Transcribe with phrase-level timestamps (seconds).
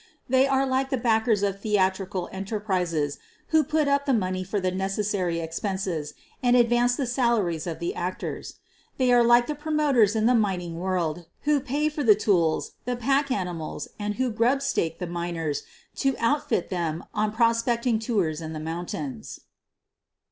[0.27, 3.19] They are like the backers of the atrical enterprises
[3.49, 7.93] who put up the money for the necessary expenses and advance the salaries of the
[7.93, 8.55] actors;
[8.97, 12.95] they are like the promoters in the mining world who pay for the tools, the
[12.95, 15.61] pack animals, and who" grub stake'' the miners
[15.97, 19.41] to outfit them on prospecting tours in the mountains.